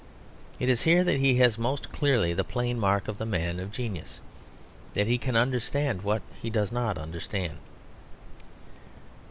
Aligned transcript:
It 0.59 0.67
is 0.67 0.81
here 0.81 1.03
that 1.03 1.19
he 1.19 1.35
has 1.35 1.59
most 1.59 1.91
clearly 1.91 2.33
the 2.33 2.43
plain 2.43 2.79
mark 2.79 3.07
of 3.07 3.19
the 3.19 3.25
man 3.27 3.59
of 3.59 3.71
genius; 3.71 4.19
that 4.95 5.05
he 5.05 5.19
can 5.19 5.35
understand 5.35 6.01
what 6.01 6.23
he 6.41 6.49
does 6.49 6.71
not 6.71 6.97
understand. 6.97 7.59